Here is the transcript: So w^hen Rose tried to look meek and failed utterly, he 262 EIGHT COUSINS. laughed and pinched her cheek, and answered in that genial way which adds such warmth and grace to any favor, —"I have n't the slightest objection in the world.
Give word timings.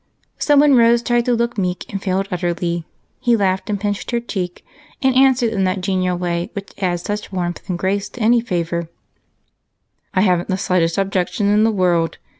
So 0.39 0.57
w^hen 0.57 0.75
Rose 0.79 1.03
tried 1.03 1.25
to 1.25 1.35
look 1.35 1.59
meek 1.59 1.85
and 1.91 2.01
failed 2.01 2.27
utterly, 2.31 2.85
he 3.19 3.33
262 3.35 3.35
EIGHT 3.35 3.35
COUSINS. 3.35 3.39
laughed 3.39 3.69
and 3.69 3.79
pinched 3.79 4.11
her 4.11 4.19
cheek, 4.19 4.65
and 5.03 5.15
answered 5.15 5.53
in 5.53 5.63
that 5.65 5.81
genial 5.81 6.17
way 6.17 6.49
which 6.53 6.71
adds 6.79 7.03
such 7.03 7.31
warmth 7.31 7.69
and 7.69 7.77
grace 7.77 8.09
to 8.09 8.19
any 8.19 8.41
favor, 8.41 8.89
—"I 10.15 10.21
have 10.21 10.39
n't 10.39 10.47
the 10.47 10.57
slightest 10.57 10.97
objection 10.97 11.49
in 11.49 11.63
the 11.63 11.69
world. 11.71 12.17